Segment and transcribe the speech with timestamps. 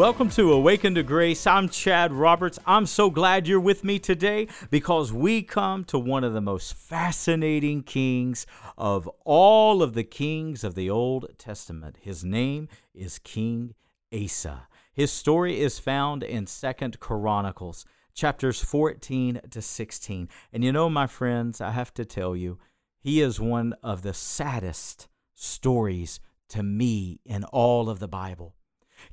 [0.00, 1.46] Welcome to Awaken to Grace.
[1.46, 2.58] I'm Chad Roberts.
[2.64, 6.72] I'm so glad you're with me today because we come to one of the most
[6.72, 8.46] fascinating kings
[8.78, 11.98] of all of the kings of the Old Testament.
[12.00, 13.74] His name is King
[14.10, 14.68] Asa.
[14.94, 20.30] His story is found in Second Chronicles, chapters 14 to 16.
[20.50, 22.58] And you know, my friends, I have to tell you,
[22.98, 28.54] he is one of the saddest stories to me in all of the Bible.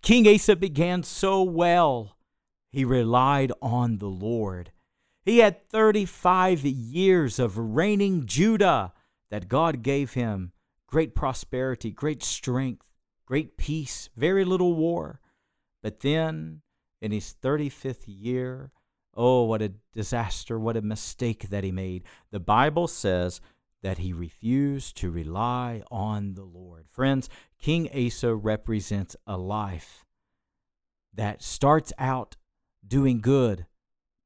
[0.02, 2.18] King Asa began so well.
[2.72, 4.72] He relied on the Lord.
[5.24, 8.94] He had 35 years of reigning Judah
[9.30, 10.54] that God gave him
[10.88, 12.86] great prosperity, great strength,
[13.26, 15.20] great peace, very little war.
[15.84, 16.62] But then,
[17.02, 18.72] in his 35th year,
[19.14, 22.04] oh, what a disaster, what a mistake that he made.
[22.32, 23.42] The Bible says
[23.84, 26.86] that he refused to rely on the Lord.
[26.90, 30.06] Friends, King Asa represents a life
[31.14, 32.36] that starts out
[32.86, 33.66] doing good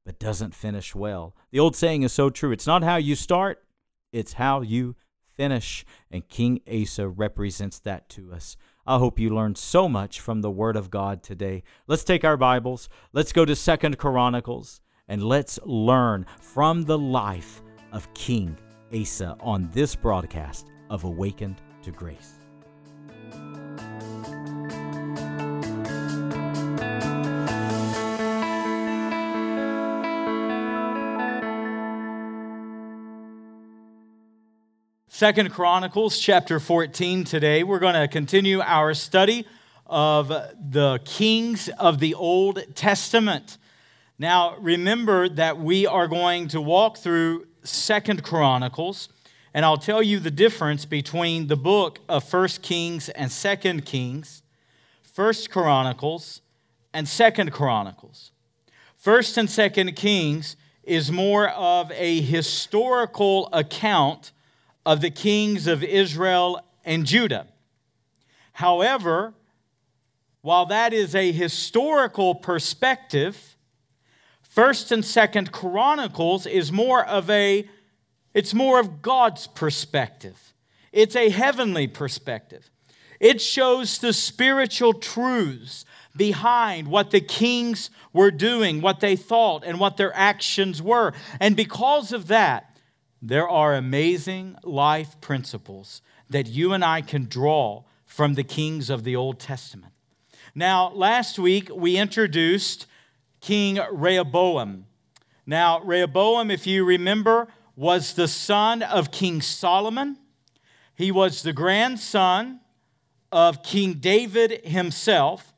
[0.06, 1.36] but doesn't finish well.
[1.52, 2.52] The old saying is so true.
[2.52, 3.64] It's not how you start,
[4.12, 4.96] it's how you
[5.36, 5.86] finish.
[6.10, 8.58] And King Asa represents that to us.
[8.86, 11.64] I hope you learned so much from the Word of God today.
[11.88, 17.62] Let's take our Bibles, let's go to Second Chronicles, and let's learn from the life
[17.92, 18.58] of King
[18.94, 22.34] Asa on this broadcast of Awakened to Grace.
[35.08, 37.64] Second Chronicles chapter 14 today.
[37.64, 39.46] We're going to continue our study
[39.86, 43.58] of the kings of the Old Testament.
[44.18, 49.10] Now, remember that we are going to walk through Second Chronicles,
[49.54, 54.44] and I'll tell you the difference between the book of First Kings and Second Kings,
[55.02, 56.42] First Chronicles,
[56.94, 58.32] and Second Chronicles.
[58.96, 64.32] First and Second Kings is more of a historical account
[64.86, 67.48] of the kings of Israel and Judah.
[68.54, 69.34] However,
[70.42, 73.51] while that is a historical perspective,
[74.52, 77.70] First and Second Chronicles is more of a
[78.34, 80.54] it's more of God's perspective.
[80.92, 82.70] It's a heavenly perspective.
[83.22, 85.86] It shows the spiritual truths
[86.18, 91.14] behind what the kings were doing, what they thought, and what their actions were.
[91.40, 92.78] And because of that,
[93.22, 99.06] there are amazing life principles that you and I can draw from the kings of
[99.06, 99.94] the Old Testament.
[100.54, 102.86] Now, last week we introduced
[103.42, 104.86] King Rehoboam.
[105.46, 110.18] Now, Rehoboam, if you remember, was the son of King Solomon.
[110.96, 112.60] He was the grandson
[113.32, 115.54] of King David himself.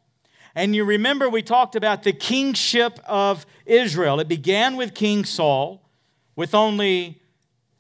[0.56, 4.20] And you remember we talked about the kingship of Israel.
[4.20, 5.90] It began with King Saul,
[6.36, 7.22] with only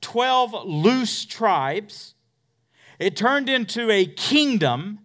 [0.01, 2.15] 12 loose tribes.
[2.99, 4.99] It turned into a kingdom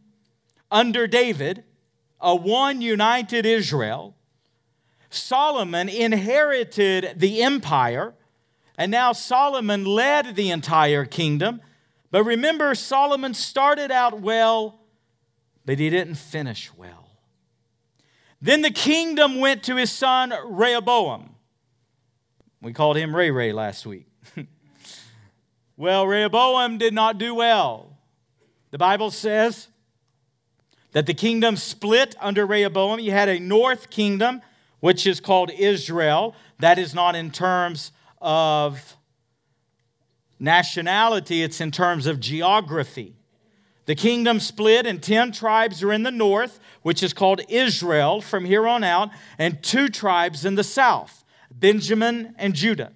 [0.71, 1.65] under David,
[2.21, 4.17] a one united Israel.
[5.11, 8.15] Solomon inherited the empire,
[8.77, 11.61] and now Solomon led the entire kingdom.
[12.11, 14.81] But remember, Solomon started out well,
[15.65, 17.11] but he didn't finish well.
[18.41, 21.35] Then the kingdom went to his son Rehoboam.
[22.61, 24.07] We called him Ray Ray last week.
[25.79, 27.97] Well, Rehoboam did not do well.
[28.73, 29.69] The Bible says
[30.91, 32.99] that the kingdom split under Rehoboam.
[32.99, 34.43] You had a north kingdom,
[34.81, 36.35] which is called Israel.
[36.59, 38.97] That is not in terms of
[40.39, 43.17] nationality, it's in terms of geography.
[43.87, 48.45] The kingdom split, and 10 tribes are in the north, which is called Israel from
[48.45, 49.09] here on out,
[49.39, 52.93] and two tribes in the south, Benjamin and Judah.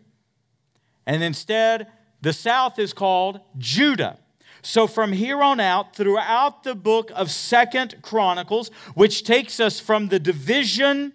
[1.07, 1.89] And instead,
[2.21, 4.19] the south is called Judah.
[4.61, 10.09] So from here on out, throughout the book of Second Chronicles, which takes us from
[10.09, 11.15] the division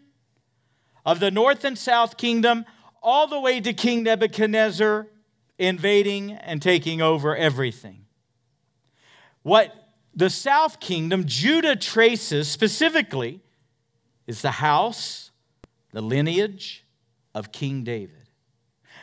[1.08, 2.66] of the north and south kingdom
[3.02, 5.08] all the way to King Nebuchadnezzar
[5.58, 8.06] invading and taking over everything.
[9.42, 9.74] What
[10.14, 13.40] the south kingdom, Judah traces specifically,
[14.28, 15.32] is the house,
[15.94, 16.86] the lineage
[17.34, 18.28] of King David.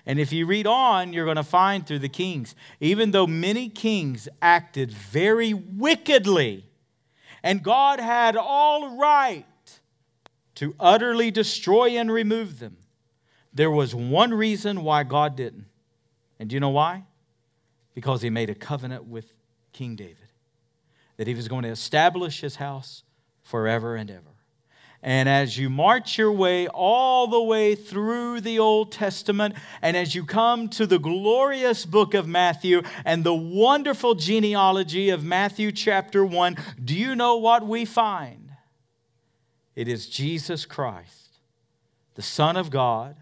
[0.05, 3.71] And if you read on, you're going to find through the kings, even though many
[3.71, 6.67] kings acted very wickedly,
[7.43, 9.47] and God had all right
[10.57, 12.77] to utterly destroy and remove them,
[13.53, 15.67] there was one reason why God didn't.
[16.39, 17.05] And do you know why?
[17.95, 19.33] Because he made a covenant with
[19.73, 20.17] King David
[21.17, 23.05] that he was going to establish his house
[23.43, 24.35] forever and ever.
[25.03, 30.15] And as you march your way all the way through the Old Testament, and as
[30.15, 36.25] you come to the glorious book of Matthew and the wonderful genealogy of Matthew chapter
[36.25, 38.44] 1, do you know what we find?
[39.77, 41.39] It is Jesus Christ,
[42.15, 43.17] the Son of God,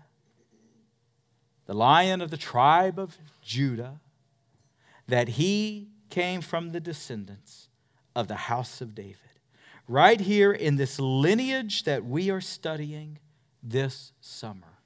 [1.66, 4.00] the Lion of the tribe of Judah,
[5.06, 7.68] that he came from the descendants
[8.14, 9.16] of the house of David
[9.88, 13.18] right here in this lineage that we are studying
[13.62, 14.78] this summer.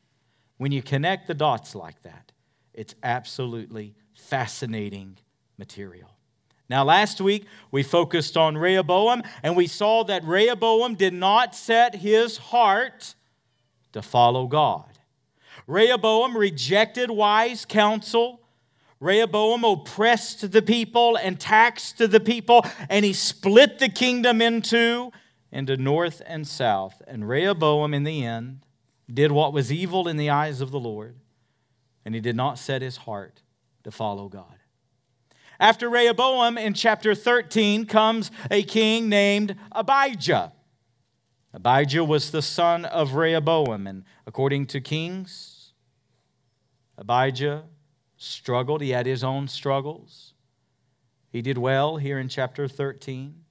[0.59, 2.33] When you connect the dots like that,
[2.73, 5.19] it's absolutely fascinating
[5.59, 6.16] material.
[6.69, 11.97] Now, last week we focused on Rehoboam, and we saw that Rehoboam did not set
[11.97, 13.15] his heart
[13.93, 14.99] to follow God.
[15.67, 18.41] Rehoboam rejected wise counsel
[18.99, 25.13] Rehoboam oppressed the people and taxed the people, and he split the kingdom into,
[25.53, 27.03] into north and south.
[27.07, 28.61] And Rehoboam, in the end,
[29.13, 31.17] did what was evil in the eyes of the Lord,
[32.05, 33.43] and he did not set his heart
[33.85, 34.56] to follow God.
[35.59, 40.53] After Rehoboam, in chapter 13, comes a king named Abijah.
[41.55, 45.73] Abijah was the son of Rehoboam, and according to Kings,
[46.99, 47.65] Abijah
[48.17, 48.83] struggled.
[48.83, 50.35] He had his own struggles.
[51.31, 53.43] He did well here in chapter 13.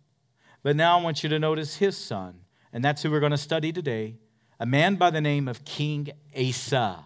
[0.62, 2.42] But now I want you to notice his son,
[2.72, 4.18] and that's who we're going to study today
[4.60, 7.06] a man by the name of King Asa.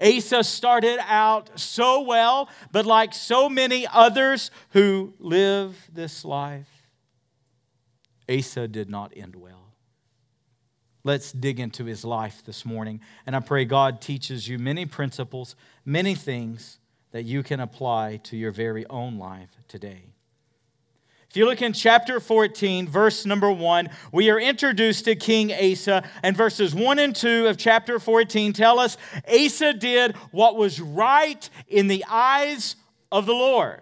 [0.00, 6.88] Asa started out so well, but like so many others who live this life,
[8.28, 9.72] Asa did not end well.
[11.04, 13.00] Let's dig into his life this morning.
[13.26, 15.54] And I pray God teaches you many principles,
[15.84, 16.78] many things
[17.10, 20.13] that you can apply to your very own life today.
[21.34, 26.04] If you look in chapter 14, verse number 1, we are introduced to King Asa,
[26.22, 28.96] and verses 1 and 2 of chapter 14 tell us
[29.28, 32.76] Asa did what was right in the eyes
[33.10, 33.80] of the Lord.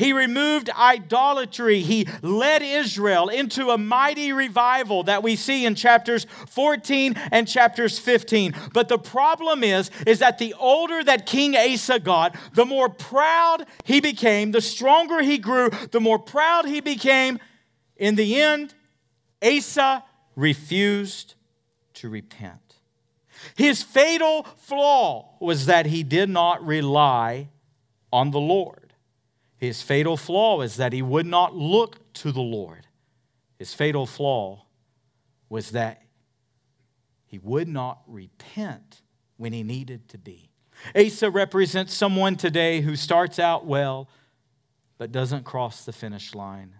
[0.00, 1.82] He removed idolatry.
[1.82, 7.98] He led Israel into a mighty revival that we see in chapters 14 and chapters
[7.98, 8.54] 15.
[8.72, 13.66] But the problem is is that the older that King Asa got, the more proud
[13.84, 17.38] he became, the stronger he grew, the more proud he became.
[17.98, 18.72] In the end,
[19.42, 20.02] Asa
[20.34, 21.34] refused
[21.92, 22.76] to repent.
[23.54, 27.50] His fatal flaw was that he did not rely
[28.10, 28.89] on the Lord.
[29.60, 32.86] His fatal flaw is that he would not look to the Lord.
[33.58, 34.64] His fatal flaw
[35.50, 36.02] was that
[37.26, 39.02] he would not repent
[39.36, 40.48] when he needed to be.
[40.96, 44.08] Asa represents someone today who starts out well
[44.96, 46.74] but doesn't cross the finish line,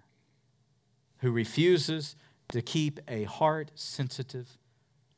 [1.18, 2.16] who refuses
[2.48, 4.56] to keep a heart sensitive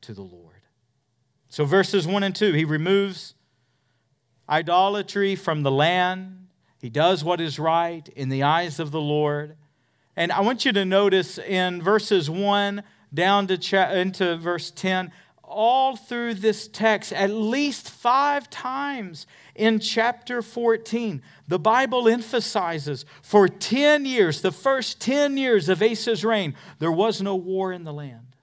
[0.01, 0.61] to the Lord.
[1.47, 3.35] So, verses 1 and 2, he removes
[4.49, 6.42] idolatry from the land
[6.83, 9.55] he does what is right in the eyes of the Lord.
[10.17, 15.09] And I want you to notice in verses 1 down to cha- into verse 10,
[15.45, 23.47] all through this text, at least five times in chapter 14, the Bible emphasizes for
[23.47, 27.93] 10 years, the first 10 years of Asa's reign, there was no war in the
[27.93, 28.35] land.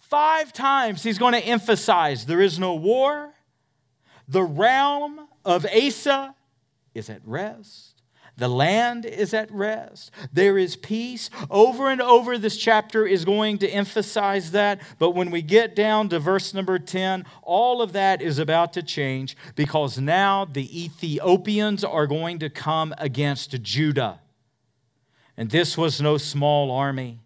[0.00, 3.34] Five times he's going to emphasize there is no war.
[4.28, 6.35] The realm of Asa
[6.96, 7.96] is at rest.
[8.38, 10.10] The land is at rest.
[10.30, 11.30] There is peace.
[11.50, 14.82] Over and over, this chapter is going to emphasize that.
[14.98, 18.82] But when we get down to verse number 10, all of that is about to
[18.82, 24.20] change because now the Ethiopians are going to come against Judah.
[25.38, 27.20] And this was no small army,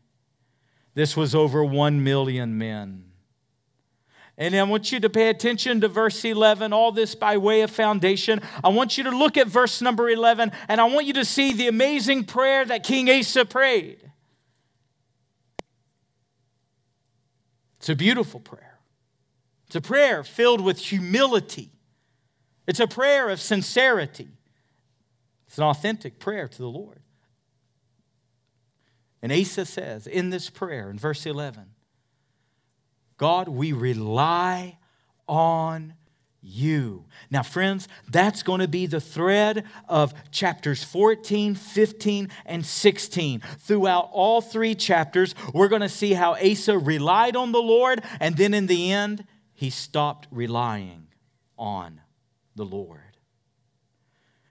[0.95, 3.10] this was over one million men.
[4.39, 7.71] And I want you to pay attention to verse 11, all this by way of
[7.71, 8.41] foundation.
[8.65, 11.53] I want you to look at verse number 11, and I want you to see
[11.53, 14.11] the amazing prayer that King Asa prayed.
[17.79, 18.79] It's a beautiful prayer.
[19.67, 21.71] It's a prayer filled with humility.
[22.67, 24.29] It's a prayer of sincerity.
[25.49, 27.01] It's an authentic prayer to the Lord.
[29.23, 31.67] And Asa says in this prayer in verse 11,
[33.21, 34.79] God, we rely
[35.29, 35.93] on
[36.41, 37.05] you.
[37.31, 43.43] Now, friends, that's going to be the thread of chapters 14, 15, and 16.
[43.59, 48.39] Throughout all three chapters, we're going to see how Asa relied on the Lord, and
[48.39, 51.09] then in the end, he stopped relying
[51.59, 52.01] on
[52.57, 53.10] the Lord.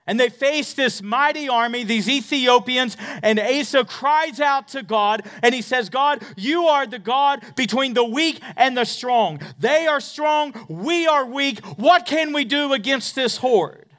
[0.09, 5.53] And they face this mighty army, these Ethiopians, and Asa cries out to God and
[5.53, 9.39] he says, God, you are the God between the weak and the strong.
[9.59, 11.63] They are strong, we are weak.
[11.77, 13.91] What can we do against this horde?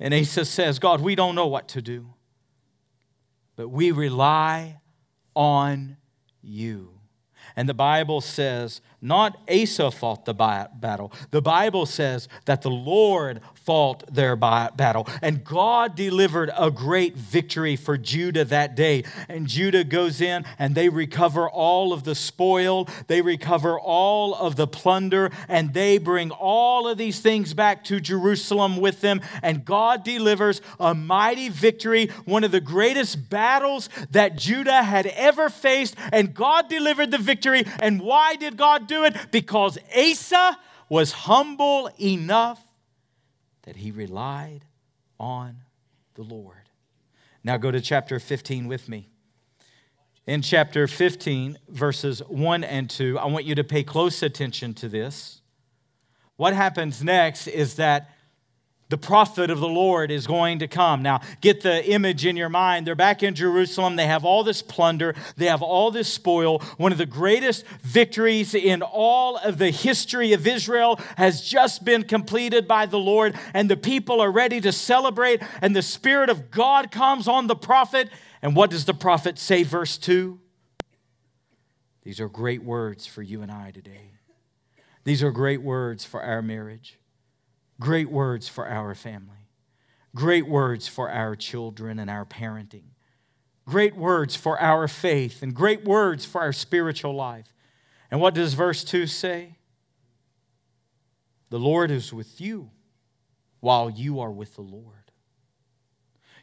[0.00, 2.14] And Asa says, God, we don't know what to do,
[3.56, 4.80] but we rely
[5.36, 5.98] on
[6.40, 7.00] you.
[7.54, 11.12] And the Bible says, not Asa fought the battle.
[11.30, 15.06] The Bible says that the Lord fought their battle.
[15.22, 19.04] And God delivered a great victory for Judah that day.
[19.28, 24.56] And Judah goes in and they recover all of the spoil, they recover all of
[24.56, 29.20] the plunder, and they bring all of these things back to Jerusalem with them.
[29.42, 35.48] And God delivers a mighty victory, one of the greatest battles that Judah had ever
[35.50, 35.94] faced.
[36.12, 37.64] And God delivered the victory.
[37.80, 39.16] And why did God do it?
[39.30, 40.58] Because Asa
[40.88, 42.62] was humble enough
[43.62, 44.64] that he relied
[45.18, 45.56] on
[46.14, 46.68] the Lord.
[47.42, 49.08] Now go to chapter 15 with me.
[50.26, 54.88] In chapter 15, verses 1 and 2, I want you to pay close attention to
[54.88, 55.42] this.
[56.36, 58.10] What happens next is that
[58.94, 61.02] the prophet of the Lord is going to come.
[61.02, 62.86] Now, get the image in your mind.
[62.86, 63.96] They're back in Jerusalem.
[63.96, 66.60] They have all this plunder, they have all this spoil.
[66.76, 72.04] One of the greatest victories in all of the history of Israel has just been
[72.04, 75.42] completed by the Lord, and the people are ready to celebrate.
[75.60, 78.10] And the Spirit of God comes on the prophet.
[78.42, 80.38] And what does the prophet say, verse 2?
[82.04, 84.12] These are great words for you and I today.
[85.02, 87.00] These are great words for our marriage.
[87.80, 89.48] Great words for our family.
[90.14, 92.84] Great words for our children and our parenting.
[93.66, 97.52] Great words for our faith and great words for our spiritual life.
[98.10, 99.56] And what does verse 2 say?
[101.50, 102.70] The Lord is with you
[103.60, 105.10] while you are with the Lord.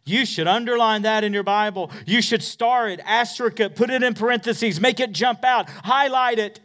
[0.04, 1.92] You should underline that in your Bible.
[2.06, 6.40] You should star it, asterisk it, put it in parentheses, make it jump out, highlight
[6.40, 6.60] it.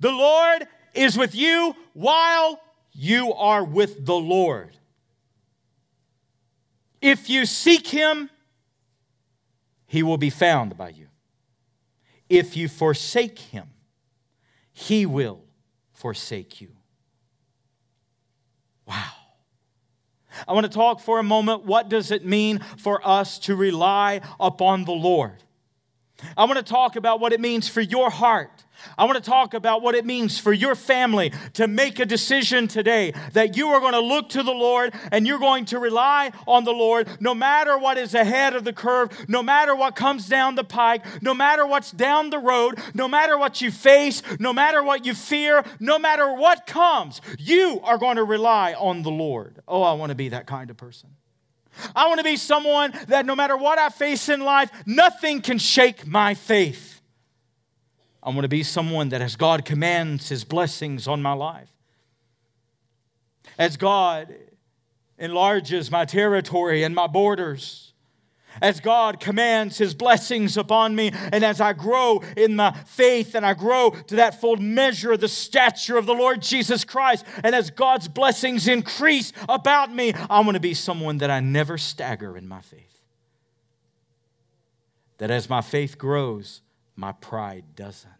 [0.00, 2.58] The Lord is with you while
[2.94, 4.76] you are with the Lord.
[7.02, 8.30] If you seek him,
[9.86, 11.08] he will be found by you.
[12.28, 13.68] If you forsake him,
[14.72, 15.44] he will
[15.92, 16.70] forsake you.
[18.86, 19.12] Wow.
[20.48, 21.64] I want to talk for a moment.
[21.64, 25.43] What does it mean for us to rely upon the Lord?
[26.36, 28.64] I want to talk about what it means for your heart
[28.98, 32.68] I want to talk about what it means for your family to make a decision
[32.68, 36.32] today that you are going to look to the Lord and you're going to rely
[36.46, 40.28] on the Lord no matter what is ahead of the curve, no matter what comes
[40.28, 44.52] down the pike, no matter what's down the road, no matter what you face, no
[44.52, 49.10] matter what you fear, no matter what comes, you are going to rely on the
[49.10, 49.60] Lord.
[49.66, 51.10] Oh, I want to be that kind of person.
[51.94, 55.58] I want to be someone that no matter what I face in life, nothing can
[55.58, 57.00] shake my faith.
[58.22, 61.70] I want to be someone that, as God commands His blessings on my life,
[63.58, 64.34] as God
[65.18, 67.83] enlarges my territory and my borders,
[68.60, 73.44] as God commands His blessings upon me, and as I grow in my faith and
[73.44, 77.54] I grow to that full measure of the stature of the Lord Jesus Christ, and
[77.54, 82.36] as God's blessings increase about me, I want to be someone that I never stagger
[82.36, 83.02] in my faith.
[85.18, 86.60] That as my faith grows,
[86.96, 88.10] my pride doesn't.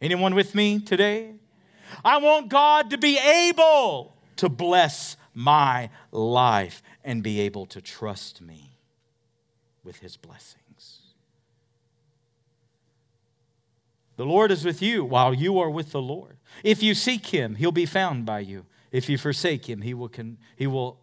[0.00, 1.34] Anyone with me today?
[2.04, 8.40] I want God to be able to bless my life and be able to trust
[8.40, 8.76] me
[9.84, 11.02] with his blessings.
[14.16, 16.38] The Lord is with you while you are with the Lord.
[16.64, 18.66] If you seek him, he'll be found by you.
[18.90, 20.98] If you forsake him, he will, con- he will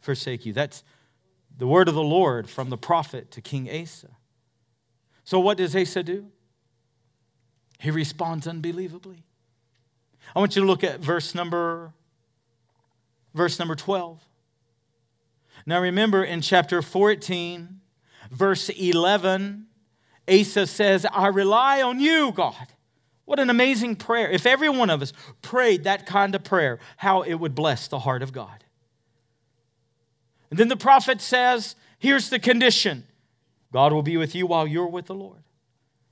[0.00, 0.52] forsake you.
[0.52, 0.82] That's
[1.56, 4.10] the word of the Lord from the prophet to King Asa.
[5.22, 6.26] So, what does Asa do?
[7.78, 9.22] He responds unbelievably.
[10.34, 11.92] I want you to look at verse number
[13.36, 14.20] verse number 12.
[15.66, 17.80] Now remember in chapter 14,
[18.30, 19.66] verse 11,
[20.28, 22.54] Asa says, I rely on you, God.
[23.24, 24.30] What an amazing prayer.
[24.30, 25.12] If every one of us
[25.42, 28.64] prayed that kind of prayer, how it would bless the heart of God.
[30.50, 33.04] And then the prophet says, Here's the condition
[33.72, 35.42] God will be with you while you're with the Lord.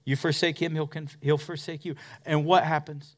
[0.04, 0.90] You forsake him, he'll,
[1.21, 1.95] he'll forsake you.
[2.26, 3.16] And what happens?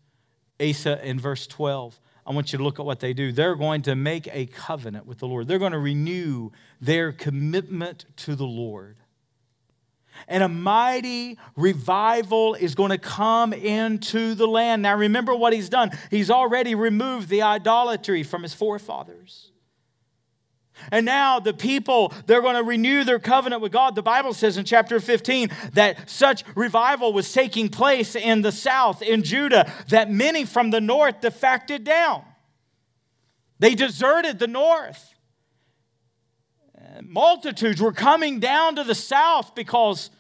[0.61, 1.99] Asa in verse 12.
[2.27, 3.31] I want you to look at what they do.
[3.31, 5.47] They're going to make a covenant with the Lord.
[5.47, 8.97] They're going to renew their commitment to the Lord.
[10.27, 14.83] And a mighty revival is going to come into the land.
[14.83, 15.91] Now, remember what he's done.
[16.11, 19.53] He's already removed the idolatry from his forefathers.
[20.91, 23.95] And now the people, they're going to renew their covenant with God.
[23.95, 29.03] The Bible says in chapter 15 that such revival was taking place in the south,
[29.03, 32.25] in Judah, that many from the north defected down.
[33.59, 35.15] They deserted the north.
[37.03, 40.11] Multitudes were coming down to the south because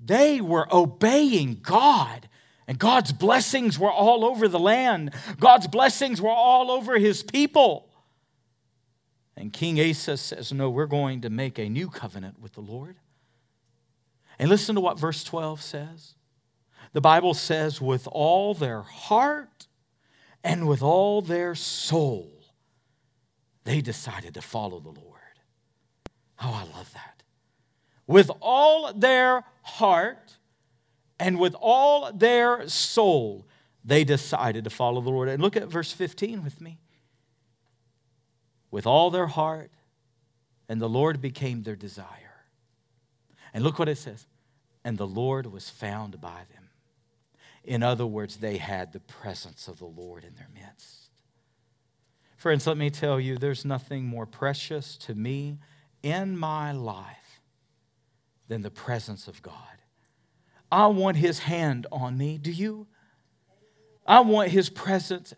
[0.00, 2.28] they were obeying God.
[2.66, 5.14] And God's blessings were all over the land.
[5.40, 7.87] God's blessings were all over his people.
[9.38, 12.96] And King Asa says, No, we're going to make a new covenant with the Lord.
[14.38, 16.14] And listen to what verse 12 says.
[16.92, 19.68] The Bible says, with all their heart
[20.42, 22.32] and with all their soul,
[23.64, 25.14] they decided to follow the Lord.
[26.42, 27.22] Oh, I love that.
[28.06, 30.38] With all their heart
[31.20, 33.46] and with all their soul,
[33.84, 35.28] they decided to follow the Lord.
[35.28, 36.80] And look at verse 15 with me.
[38.70, 39.70] With all their heart,
[40.68, 42.44] and the Lord became their desire.
[43.54, 44.26] And look what it says.
[44.84, 46.68] And the Lord was found by them.
[47.64, 51.10] In other words, they had the presence of the Lord in their midst.
[52.36, 55.58] Friends, let me tell you, there's nothing more precious to me
[56.02, 57.40] in my life
[58.46, 59.54] than the presence of God.
[60.70, 62.38] I want His hand on me.
[62.38, 62.86] Do you?
[64.06, 65.34] I want His presence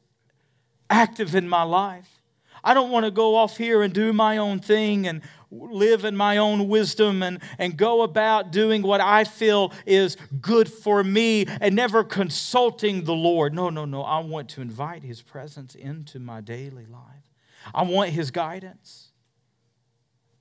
[0.89, 2.20] active in my life.
[2.63, 6.17] I don't want to go off here and do my own thing and live in
[6.17, 11.47] my own wisdom and, and go about doing what I feel is good for me
[11.61, 13.55] and never consulting the Lord.
[13.55, 14.03] No, no, no.
[14.03, 17.33] I want to invite His presence into my daily life.
[17.75, 19.11] I want His guidance.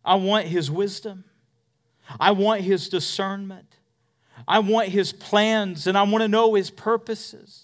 [0.04, 1.24] I want his wisdom.
[2.20, 3.76] I want his discernment.
[4.48, 7.64] I want his plans and I want to know his purposes.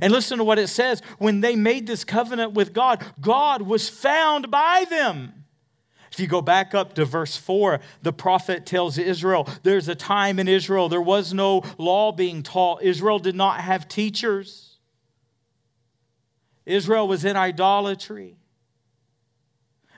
[0.00, 3.88] And listen to what it says when they made this covenant with God, God was
[3.88, 5.44] found by them.
[6.10, 10.38] If you go back up to verse 4, the prophet tells Israel there's a time
[10.38, 12.82] in Israel there was no law being taught.
[12.82, 14.78] Israel did not have teachers.
[16.66, 18.36] Israel was in idolatry.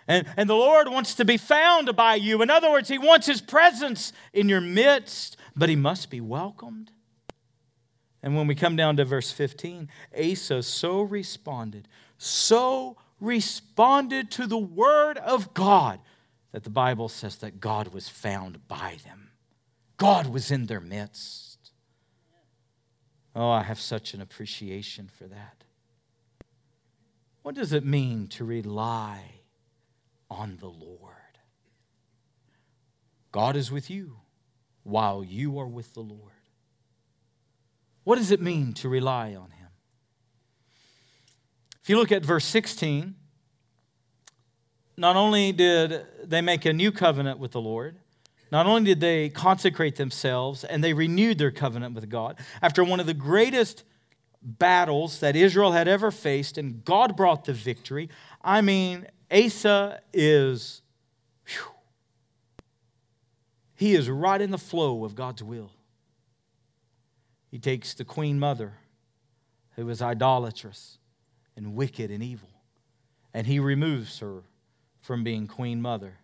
[0.07, 2.43] And, and the Lord wants to be found by you.
[2.43, 6.93] In other words, He wants His presence in your midst, but He must be welcomed.
[8.25, 11.87] And when we come down to verse 15, Asa so responded,
[12.19, 16.01] so responded to the word of God
[16.51, 19.31] that the Bible says that God was found by them.
[19.99, 21.71] God was in their midst.
[23.37, 25.65] Oh, I have such an appreciation for that.
[27.43, 29.35] What does it mean to rely
[30.31, 31.13] on the Lord.
[33.33, 34.19] God is with you
[34.83, 36.34] while you are with the Lord.
[38.05, 39.69] What does it mean to rely on Him?
[41.83, 43.15] If you look at verse 16,
[44.97, 47.99] not only did they make a new covenant with the Lord,
[48.53, 53.01] not only did they consecrate themselves and they renewed their covenant with God, after one
[53.01, 53.85] of the greatest
[54.41, 58.11] battles that Israel had ever faced, and God brought the victory.
[58.43, 60.83] I mean, Asa is,
[61.47, 61.73] whew,
[63.75, 65.73] he is right in the flow of God's will.
[67.55, 68.79] He takes the queen mother,
[69.77, 70.99] who is idolatrous
[71.55, 72.49] and wicked and evil,
[73.33, 74.43] and he removes her
[75.01, 76.19] from being queen mother.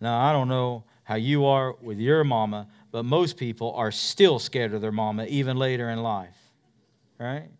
[0.00, 4.40] Now, I don't know how you are with your mama, but most people are still
[4.40, 6.36] scared of their mama even later in life,
[7.20, 7.50] right?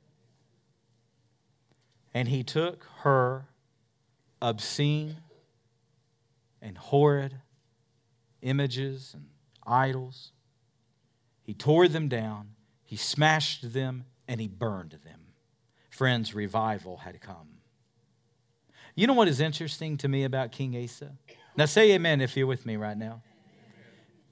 [2.13, 3.47] And he took her
[4.43, 5.19] obscene
[6.61, 7.37] and horrid
[8.43, 9.27] images and
[9.65, 10.33] idols.
[11.45, 12.57] He tore them down,
[12.89, 15.21] he smashed them, and he burned them.
[15.91, 17.59] Friends, revival had come.
[18.95, 21.13] You know what is interesting to me about King Asa?
[21.55, 23.21] Now say amen if you're with me right now.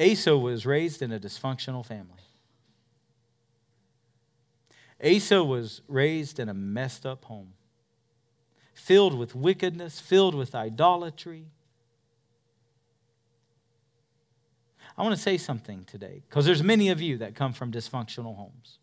[0.01, 2.23] Asa was raised in a dysfunctional family.
[5.05, 7.53] Asa was raised in a messed up home
[8.73, 11.49] filled with wickedness, filled with idolatry.
[14.99, 18.37] I want to say something today because there's many of you that come from dysfunctional
[18.37, 18.79] homes.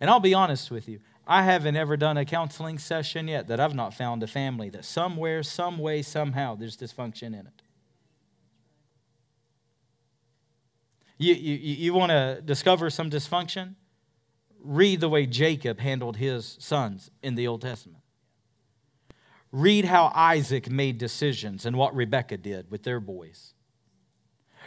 [0.00, 3.60] And I'll be honest with you, I haven't ever done a counseling session yet that
[3.60, 7.62] I've not found a family that somewhere, some way, somehow there's dysfunction in it.
[11.18, 13.74] You, you, you want to discover some dysfunction?
[14.60, 18.02] Read the way Jacob handled his sons in the Old Testament.
[19.52, 23.51] Read how Isaac made decisions and what Rebekah did with their boys.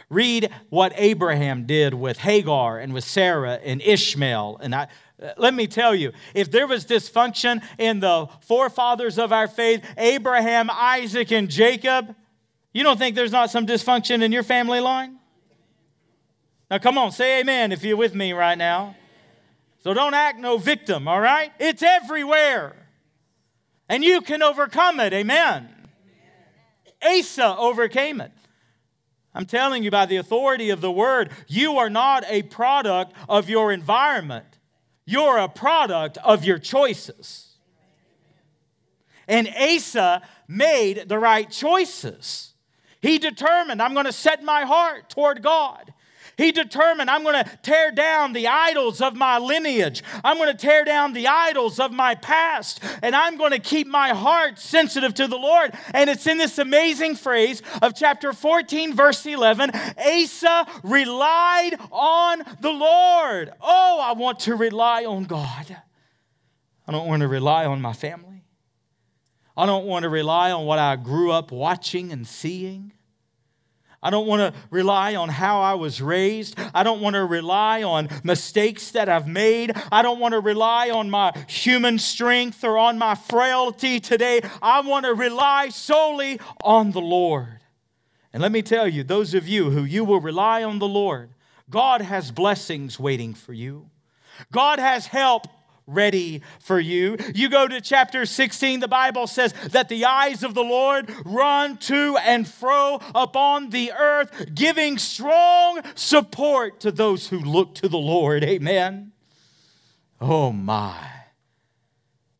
[0.08, 4.58] Read what Abraham did with Hagar and with Sarah and Ishmael.
[4.62, 4.88] And I,
[5.22, 9.84] uh, Let me tell you, if there was dysfunction in the forefathers of our faith,
[9.96, 12.14] Abraham, Isaac, and Jacob,
[12.72, 15.18] you don't think there's not some dysfunction in your family line?
[16.70, 18.96] Now, come on, say amen if you're with me right now.
[19.82, 21.52] So don't act no victim, all right?
[21.60, 22.74] It's everywhere.
[23.88, 25.68] And you can overcome it, amen.
[27.02, 28.32] Asa overcame it.
[29.36, 33.50] I'm telling you by the authority of the word, you are not a product of
[33.50, 34.46] your environment.
[35.04, 37.58] You're a product of your choices.
[39.28, 42.54] And Asa made the right choices.
[43.02, 45.92] He determined, I'm going to set my heart toward God.
[46.36, 50.02] He determined, I'm going to tear down the idols of my lineage.
[50.22, 52.82] I'm going to tear down the idols of my past.
[53.02, 55.72] And I'm going to keep my heart sensitive to the Lord.
[55.94, 62.72] And it's in this amazing phrase of chapter 14, verse 11 Asa relied on the
[62.72, 63.52] Lord.
[63.62, 65.76] Oh, I want to rely on God.
[66.86, 68.44] I don't want to rely on my family.
[69.56, 72.92] I don't want to rely on what I grew up watching and seeing.
[74.06, 76.56] I don't want to rely on how I was raised.
[76.72, 79.72] I don't want to rely on mistakes that I've made.
[79.90, 84.42] I don't want to rely on my human strength or on my frailty today.
[84.62, 87.58] I want to rely solely on the Lord.
[88.32, 91.30] And let me tell you, those of you who you will rely on the Lord,
[91.68, 93.90] God has blessings waiting for you.
[94.52, 95.48] God has help
[95.86, 97.16] ready for you.
[97.34, 101.76] You go to chapter 16, the Bible says that the eyes of the Lord run
[101.78, 107.98] to and fro upon the earth, giving strong support to those who look to the
[107.98, 108.42] Lord.
[108.44, 109.12] Amen.
[110.20, 111.16] Oh, my.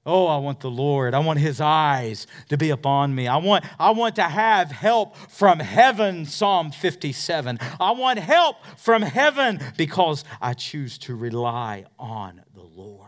[0.04, 1.14] Oh, I want the Lord.
[1.14, 3.26] I want his eyes to be upon me.
[3.26, 7.58] I want, I want to have help from heaven, Psalm 57.
[7.80, 13.05] I want help from heaven because I choose to rely on the Lord.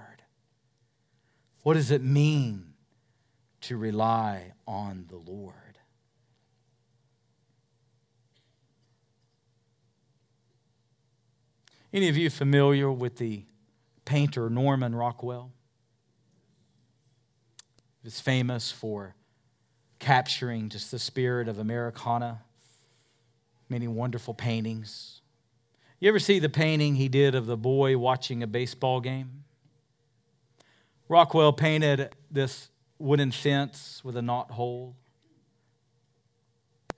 [1.62, 2.74] What does it mean
[3.62, 5.54] to rely on the Lord?
[11.92, 13.44] Any of you familiar with the
[14.04, 15.52] painter Norman Rockwell?
[18.02, 19.14] He was famous for
[19.98, 22.42] capturing just the spirit of Americana,
[23.68, 25.22] many wonderful paintings.
[25.98, 29.37] You ever see the painting he did of the boy watching a baseball game?
[31.08, 32.68] Rockwell painted this
[32.98, 34.96] wooden fence with a knot hole.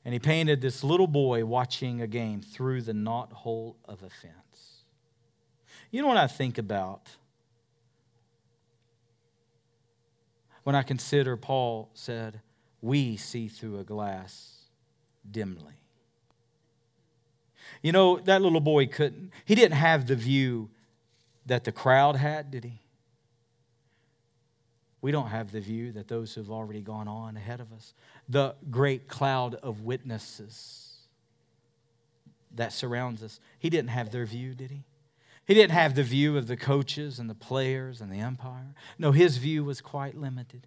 [0.05, 4.11] And he painted this little boy watching a game through the knot hole of a
[4.11, 4.85] fence.
[5.91, 7.11] You know what I think about?
[10.65, 12.41] When I consider Paul said,
[12.81, 14.65] We see through a glass
[15.29, 15.75] dimly.
[17.83, 20.71] You know, that little boy couldn't, he didn't have the view
[21.47, 22.81] that the crowd had, did he?
[25.03, 27.95] We don't have the view that those who've already gone on ahead of us,
[28.29, 30.99] the great cloud of witnesses
[32.55, 34.85] that surrounds us, he didn't have their view, did he?
[35.47, 38.75] He didn't have the view of the coaches and the players and the umpire.
[38.99, 40.67] No, his view was quite limited.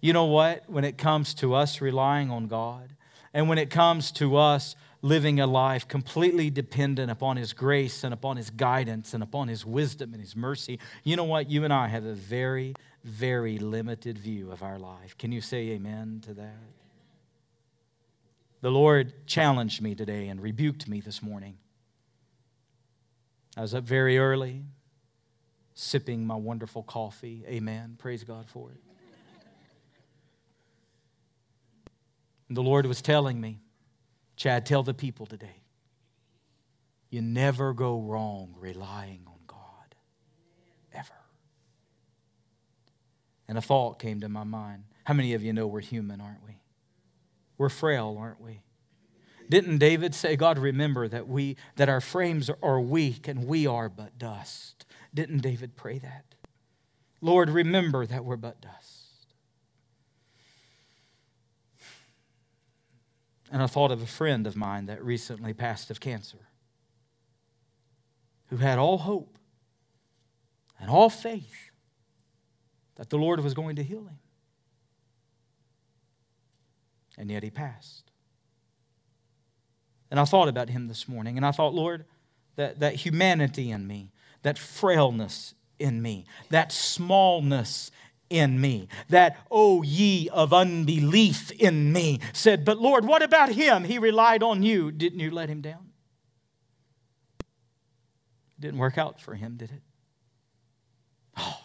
[0.00, 0.68] You know what?
[0.68, 2.96] When it comes to us relying on God,
[3.32, 8.14] and when it comes to us living a life completely dependent upon His grace and
[8.14, 11.50] upon His guidance and upon His wisdom and His mercy, you know what?
[11.50, 15.16] You and I have a very very limited view of our life.
[15.18, 16.56] Can you say amen to that?
[18.60, 21.58] The Lord challenged me today and rebuked me this morning.
[23.56, 24.62] I was up very early,
[25.74, 27.44] sipping my wonderful coffee.
[27.48, 27.96] Amen.
[27.98, 28.80] Praise God for it.
[32.48, 33.58] And the Lord was telling me,
[34.42, 35.62] Chad, tell the people today,
[37.10, 39.94] you never go wrong relying on God.
[40.92, 41.14] Ever.
[43.46, 44.82] And a thought came to my mind.
[45.04, 46.56] How many of you know we're human, aren't we?
[47.56, 48.62] We're frail, aren't we?
[49.48, 53.88] Didn't David say, God, remember that we that our frames are weak and we are
[53.88, 54.86] but dust?
[55.14, 56.34] Didn't David pray that?
[57.20, 59.01] Lord, remember that we're but dust.
[63.52, 66.48] And I thought of a friend of mine that recently passed of cancer,
[68.46, 69.36] who had all hope
[70.80, 71.70] and all faith
[72.96, 74.18] that the Lord was going to heal him.
[77.18, 78.10] And yet he passed.
[80.10, 82.06] And I thought about him this morning, and I thought, Lord,
[82.56, 84.12] that, that humanity in me,
[84.42, 87.90] that frailness in me, that smallness
[88.32, 93.84] in me, that, oh, ye of unbelief in me, said, But Lord, what about him?
[93.84, 94.90] He relied on you.
[94.90, 95.90] Didn't you let him down?
[98.58, 99.82] Didn't work out for him, did it?
[101.36, 101.58] Oh,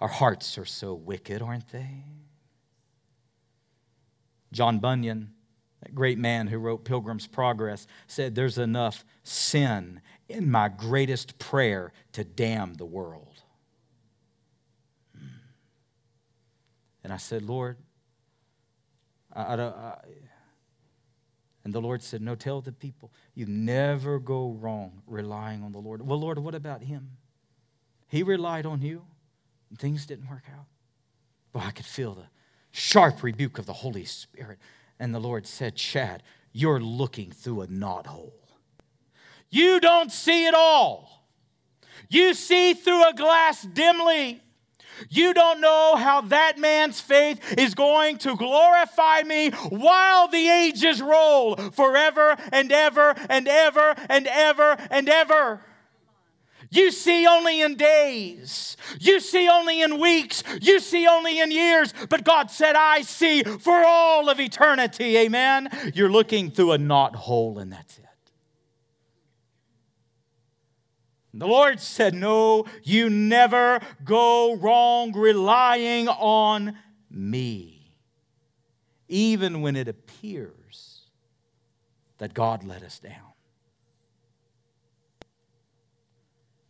[0.00, 2.04] our hearts are so wicked, aren't they?
[4.52, 5.32] John Bunyan,
[5.82, 11.92] that great man who wrote Pilgrim's Progress, said, There's enough sin in my greatest prayer
[12.12, 13.31] to damn the world.
[17.04, 17.76] And I said, Lord,
[19.32, 19.98] I, I, I,
[21.64, 25.78] and the Lord said, No, tell the people, you never go wrong relying on the
[25.78, 26.06] Lord.
[26.06, 27.10] Well, Lord, what about him?
[28.08, 29.04] He relied on you,
[29.70, 30.66] and things didn't work out.
[31.52, 32.26] Well, I could feel the
[32.72, 34.58] sharp rebuke of the Holy Spirit.
[34.98, 38.32] And the Lord said, Chad, you're looking through a knothole.
[39.50, 41.26] You don't see it all.
[42.08, 44.41] You see through a glass dimly.
[45.08, 51.00] You don't know how that man's faith is going to glorify me while the ages
[51.00, 55.60] roll forever and ever and ever and ever and ever.
[56.72, 58.78] You see only in days.
[58.98, 60.42] You see only in weeks.
[60.62, 61.92] You see only in years.
[62.08, 65.18] But God said, I see for all of eternity.
[65.18, 65.68] Amen.
[65.94, 68.01] You're looking through a knot hole, and that's it.
[71.34, 76.76] The Lord said, No, you never go wrong relying on
[77.10, 77.94] me,
[79.08, 81.00] even when it appears
[82.18, 83.32] that God let us down.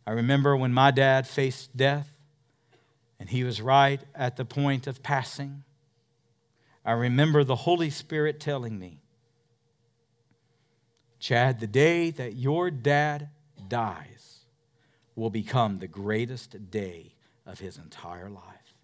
[0.05, 2.13] I remember when my dad faced death
[3.19, 5.63] and he was right at the point of passing.
[6.83, 8.99] I remember the Holy Spirit telling me,
[11.19, 13.29] Chad, the day that your dad
[13.69, 14.12] dies,
[15.15, 18.75] will become the greatest day of his entire life.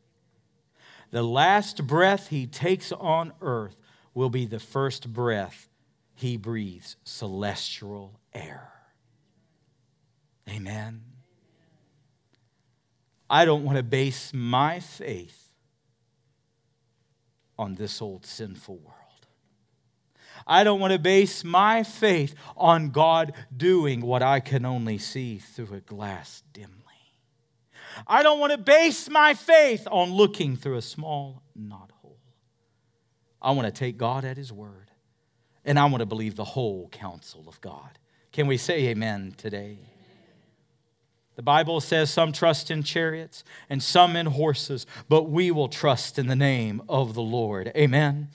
[1.11, 3.77] The last breath he takes on earth
[4.13, 5.69] will be the first breath
[6.13, 8.71] he breathes celestial air.
[10.47, 11.01] Amen.
[13.29, 15.49] I don't want to base my faith
[17.57, 18.98] on this old sinful world.
[20.49, 25.37] I don't want to base my faith on God doing what I can only see
[25.37, 26.75] through a glass dimly.
[28.07, 32.17] I don't want to base my faith on looking through a small knothole.
[33.39, 34.89] I want to take God at His word,
[35.63, 37.99] and I want to believe the whole counsel of God.
[38.31, 39.77] Can we say amen today?
[41.35, 46.17] The Bible says some trust in chariots and some in horses, but we will trust
[46.17, 47.71] in the name of the Lord.
[47.77, 48.29] Amen.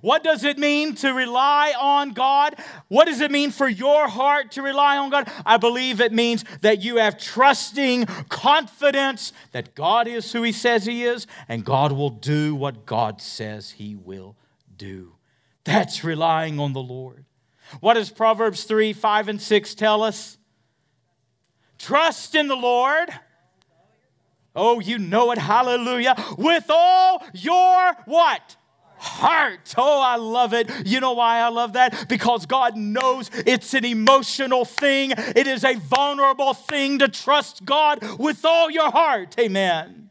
[0.00, 2.56] What does it mean to rely on God?
[2.88, 5.30] What does it mean for your heart to rely on God?
[5.44, 10.86] I believe it means that you have trusting confidence that God is who He says
[10.86, 14.36] He is, and God will do what God says He will
[14.76, 15.14] do.
[15.64, 17.24] That's relying on the Lord.
[17.80, 20.38] What does Proverbs 3 5 and 6 tell us?
[21.78, 23.10] Trust in the Lord.
[24.54, 25.38] Oh, you know it.
[25.38, 26.16] Hallelujah.
[26.36, 28.56] With all your what?
[28.98, 29.74] Heart.
[29.76, 30.70] Oh, I love it.
[30.86, 32.08] You know why I love that?
[32.08, 38.18] Because God knows it's an emotional thing, it is a vulnerable thing to trust God
[38.18, 39.34] with all your heart.
[39.38, 40.07] Amen.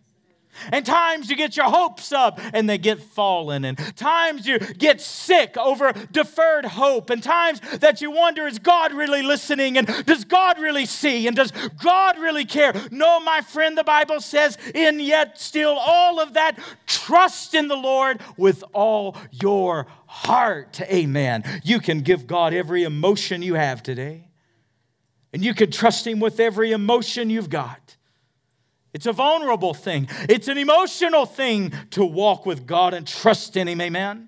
[0.72, 3.66] And times you get your hopes up and they get fallen.
[3.66, 7.10] And times you get sick over deferred hope.
[7.10, 9.78] And times that you wonder, is God really listening?
[9.78, 11.28] And does God really see?
[11.28, 12.74] And does God really care?
[12.92, 17.76] No, my friend, the Bible says, in yet still all of that, trust in the
[17.76, 20.82] Lord with all your heart.
[20.82, 21.44] Amen.
[21.64, 24.30] You can give God every emotion you have today.
[25.34, 27.97] And you can trust Him with every emotion you've got.
[28.98, 33.68] It's a vulnerable thing, it's an emotional thing to walk with God and trust in
[33.68, 33.80] Him.
[33.80, 34.28] Amen.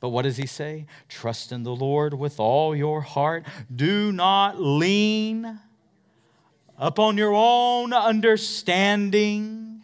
[0.00, 0.86] But what does he say?
[1.10, 3.44] Trust in the Lord with all your heart.
[3.70, 5.60] Do not lean
[6.78, 9.82] upon your own understanding.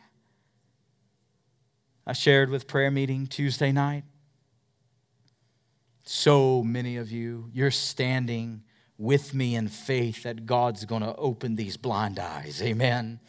[2.07, 4.05] I shared with prayer meeting Tuesday night.
[6.05, 8.63] So many of you, you're standing
[8.97, 12.63] with me in faith that God's going to open these blind eyes.
[12.63, 13.21] Amen.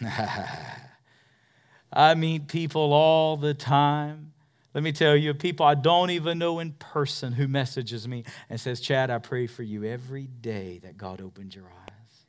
[1.92, 4.32] I meet people all the time.
[4.74, 8.60] Let me tell you, people I don't even know in person who messages me and
[8.60, 12.26] says, Chad, I pray for you every day that God opens your eyes.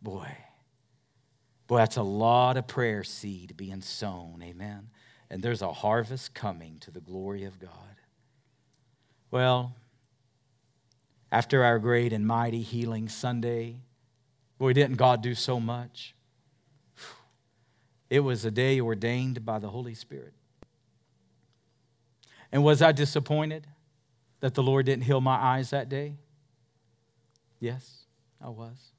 [0.00, 0.28] Boy,
[1.66, 4.42] boy, that's a lot of prayer seed being sown.
[4.44, 4.90] Amen.
[5.28, 7.70] And there's a harvest coming to the glory of God.
[9.32, 9.74] Well,
[11.32, 13.80] after our great and mighty healing Sunday,
[14.58, 16.14] boy, didn't God do so much?
[18.08, 20.32] It was a day ordained by the Holy Spirit.
[22.52, 23.66] And was I disappointed
[24.40, 26.16] that the Lord didn't heal my eyes that day?
[27.58, 28.04] Yes,
[28.40, 28.92] I was.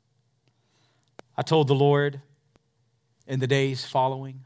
[1.37, 2.21] I told the Lord,
[3.27, 4.43] in the days following.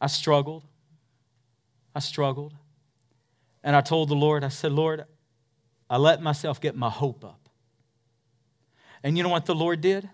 [0.00, 0.64] I struggled.
[1.94, 2.54] I struggled.
[3.62, 5.04] And I told the Lord, I said, Lord,
[5.88, 7.48] I let myself get my hope up.
[9.02, 10.08] And you know what the Lord did?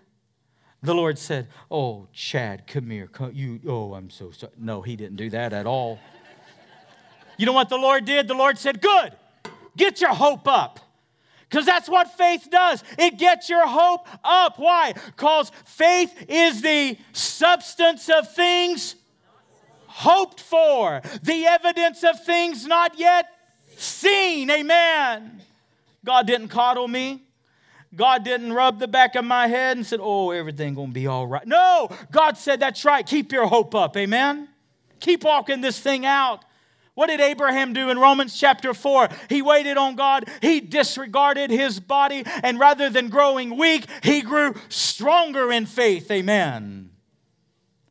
[0.83, 3.07] The Lord said, Oh, Chad, come here.
[3.07, 4.53] Come, you, oh, I'm so sorry.
[4.57, 5.99] No, he didn't do that at all.
[7.37, 8.27] you know what the Lord did?
[8.27, 9.13] The Lord said, Good,
[9.75, 10.79] get your hope up.
[11.49, 12.83] Because that's what faith does.
[12.97, 14.57] It gets your hope up.
[14.57, 14.93] Why?
[15.05, 18.95] Because faith is the substance of things
[19.87, 23.27] hoped for, the evidence of things not yet
[23.77, 24.49] seen.
[24.49, 25.41] Amen.
[26.03, 27.24] God didn't coddle me.
[27.95, 31.07] God didn't rub the back of my head and said, "Oh, everything going to be
[31.07, 33.05] all right." No, God said, "That's right.
[33.05, 34.49] Keep your hope up." Amen.
[34.99, 36.43] Keep walking this thing out.
[36.95, 39.09] What did Abraham do in Romans chapter 4?
[39.29, 44.55] He waited on God, he disregarded his body, and rather than growing weak, he grew
[44.69, 46.09] stronger in faith.
[46.09, 46.94] Amen.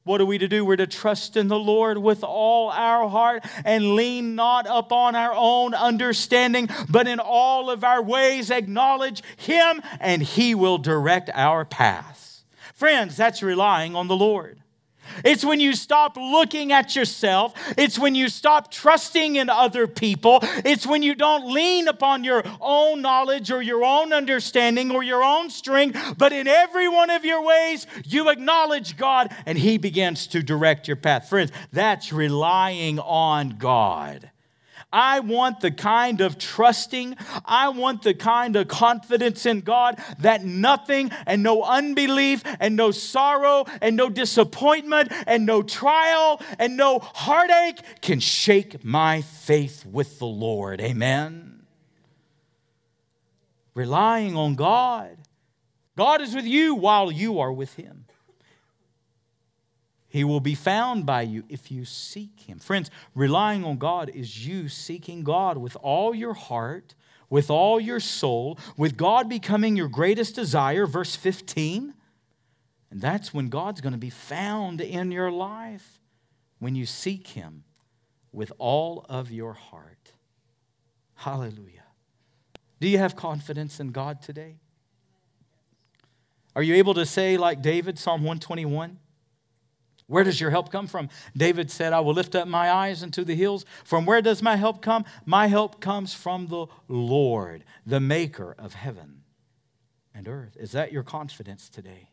[0.04, 0.66] What are we to do?
[0.66, 5.32] We're to trust in the Lord with all our heart and lean not upon our
[5.34, 11.64] own understanding, but in all of our ways acknowledge Him, and He will direct our
[11.64, 12.44] paths.
[12.74, 14.60] Friends, that's relying on the Lord.
[15.24, 17.54] It's when you stop looking at yourself.
[17.76, 20.38] It's when you stop trusting in other people.
[20.64, 25.22] It's when you don't lean upon your own knowledge or your own understanding or your
[25.22, 30.26] own strength, but in every one of your ways, you acknowledge God and He begins
[30.28, 31.28] to direct your path.
[31.28, 34.30] Friends, that's relying on God.
[34.94, 40.44] I want the kind of trusting, I want the kind of confidence in God that
[40.44, 47.00] nothing and no unbelief and no sorrow and no disappointment and no trial and no
[47.00, 50.80] heartache can shake my faith with the Lord.
[50.80, 51.64] Amen.
[53.74, 55.18] Relying on God.
[55.96, 58.04] God is with you while you are with Him.
[60.14, 62.60] He will be found by you if you seek Him.
[62.60, 66.94] Friends, relying on God is you seeking God with all your heart,
[67.28, 71.94] with all your soul, with God becoming your greatest desire, verse 15.
[72.92, 75.98] And that's when God's going to be found in your life,
[76.60, 77.64] when you seek Him
[78.30, 80.12] with all of your heart.
[81.16, 81.86] Hallelujah.
[82.78, 84.58] Do you have confidence in God today?
[86.54, 89.00] Are you able to say, like David, Psalm 121?
[90.06, 91.08] Where does your help come from?
[91.36, 93.64] David said, I will lift up my eyes into the hills.
[93.84, 95.04] From where does my help come?
[95.24, 99.22] My help comes from the Lord, the maker of heaven
[100.14, 100.56] and earth.
[100.60, 102.10] Is that your confidence today?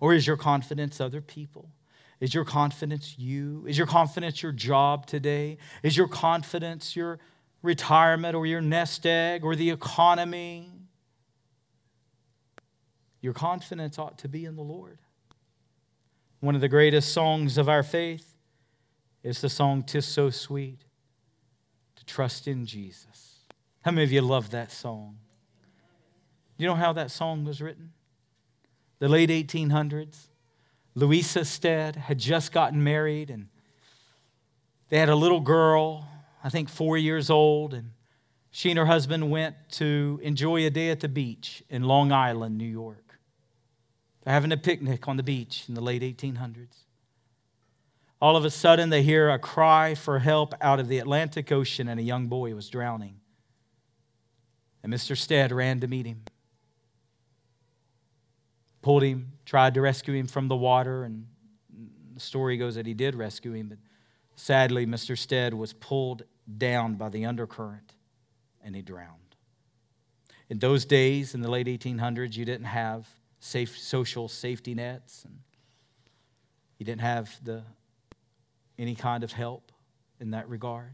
[0.00, 1.70] Or is your confidence other people?
[2.18, 3.64] Is your confidence you?
[3.66, 5.58] Is your confidence your job today?
[5.82, 7.20] Is your confidence your
[7.62, 10.70] retirement or your nest egg or the economy?
[13.20, 14.98] Your confidence ought to be in the Lord.
[16.40, 18.34] One of the greatest songs of our faith
[19.22, 20.84] is the song Tis So Sweet
[21.96, 23.40] to Trust in Jesus.
[23.82, 25.18] How many of you love that song?
[26.56, 27.92] You know how that song was written?
[29.00, 30.28] The late 1800s.
[30.94, 33.48] Louisa Stead had just gotten married and
[34.88, 36.08] they had a little girl,
[36.42, 37.92] I think four years old, and
[38.50, 42.58] she and her husband went to enjoy a day at the beach in Long Island,
[42.58, 43.09] New York.
[44.22, 46.84] They're having a picnic on the beach in the late 1800s.
[48.20, 51.88] All of a sudden, they hear a cry for help out of the Atlantic Ocean,
[51.88, 53.16] and a young boy was drowning.
[54.82, 55.16] And Mr.
[55.16, 56.22] Stead ran to meet him,
[58.82, 61.26] pulled him, tried to rescue him from the water, and
[62.14, 63.78] the story goes that he did rescue him, but
[64.36, 65.16] sadly, Mr.
[65.16, 66.24] Stead was pulled
[66.58, 67.94] down by the undercurrent
[68.62, 69.36] and he drowned.
[70.48, 73.08] In those days, in the late 1800s, you didn't have
[73.40, 75.24] safe, social safety nets.
[75.24, 75.40] And
[76.78, 77.62] he didn't have the,
[78.78, 79.72] any kind of help
[80.20, 80.92] in that regard.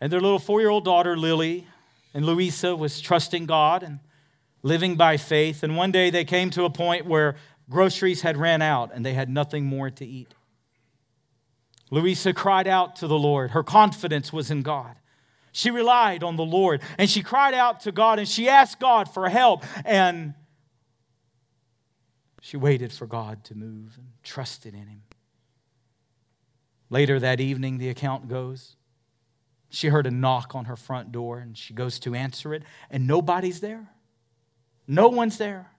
[0.00, 1.66] And their little four year old daughter, Lily,
[2.14, 3.98] and Louisa was trusting God and
[4.62, 5.62] living by faith.
[5.62, 7.36] And one day they came to a point where
[7.68, 10.32] groceries had ran out and they had nothing more to eat.
[11.90, 13.52] Louisa cried out to the Lord.
[13.52, 14.96] Her confidence was in God.
[15.56, 19.08] She relied on the Lord and she cried out to God and she asked God
[19.08, 20.34] for help and
[22.42, 25.04] she waited for God to move and trusted in Him.
[26.90, 28.76] Later that evening, the account goes,
[29.70, 33.06] she heard a knock on her front door and she goes to answer it, and
[33.06, 33.88] nobody's there.
[34.86, 35.70] No one's there.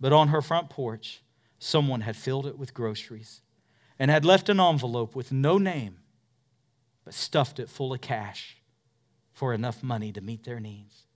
[0.00, 1.22] But on her front porch,
[1.60, 3.40] someone had filled it with groceries
[4.00, 5.98] and had left an envelope with no name
[7.08, 8.58] but stuffed it full of cash
[9.32, 11.06] for enough money to meet their needs.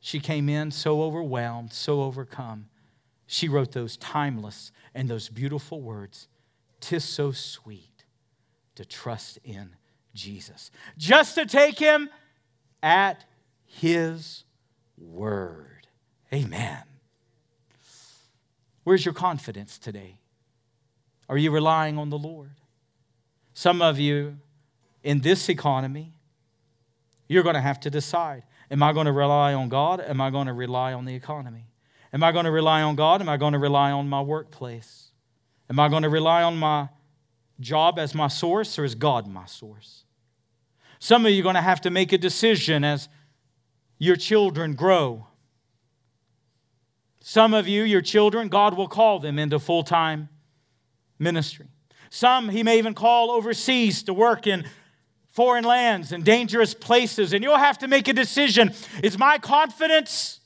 [0.00, 2.66] She came in so overwhelmed, so overcome.
[3.26, 6.28] she wrote those timeless and those beautiful words
[6.80, 8.04] Tis so sweet
[8.74, 9.76] to trust in
[10.12, 12.10] Jesus, just to take him
[12.82, 13.24] at
[13.64, 14.44] his
[14.98, 15.86] word.
[16.34, 16.82] Amen.
[18.82, 20.18] Where's your confidence today?
[21.30, 22.50] Are you relying on the Lord?
[23.54, 24.38] Some of you
[25.02, 26.12] in this economy,
[27.28, 30.00] you're going to have to decide Am I going to rely on God?
[30.00, 31.66] Am I going to rely on the economy?
[32.12, 33.20] Am I going to rely on God?
[33.20, 35.10] Am I going to rely on my workplace?
[35.68, 36.88] Am I going to rely on my
[37.60, 40.04] job as my source or is God my source?
[40.98, 43.08] Some of you are going to have to make a decision as
[43.98, 45.26] your children grow.
[47.20, 50.28] Some of you, your children, God will call them into full time
[51.18, 51.68] ministry.
[52.14, 54.64] Some He may even call overseas to work in
[55.30, 58.72] foreign lands and dangerous places, and you'll have to make a decision.
[59.02, 60.38] Is my confidence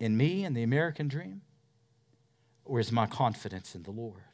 [0.00, 1.42] in me and the American dream,
[2.64, 4.24] or is my confidence in the Lord?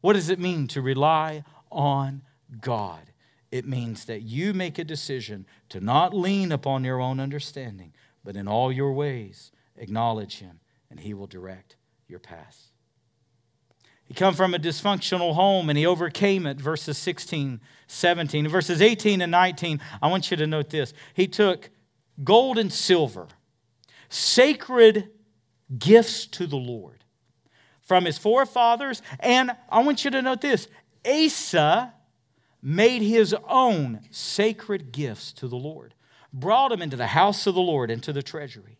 [0.00, 2.22] What does it mean to rely on
[2.60, 3.12] God?
[3.52, 7.92] It means that you make a decision to not lean upon your own understanding,
[8.24, 10.58] but in all your ways acknowledge Him,
[10.90, 11.76] and He will direct
[12.08, 12.65] your path.
[14.06, 18.48] He come from a dysfunctional home and he overcame it, verses 16, 17.
[18.48, 20.92] Verses 18 and 19, I want you to note this.
[21.12, 21.70] He took
[22.22, 23.26] gold and silver,
[24.08, 25.10] sacred
[25.76, 27.04] gifts to the Lord
[27.82, 29.02] from his forefathers.
[29.18, 30.68] And I want you to note this
[31.04, 31.92] Asa
[32.62, 35.94] made his own sacred gifts to the Lord,
[36.32, 38.78] brought them into the house of the Lord, into the treasury.